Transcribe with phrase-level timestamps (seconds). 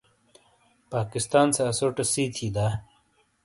[0.91, 2.67] پاکستان سے اسوٹے سی تھی دا؟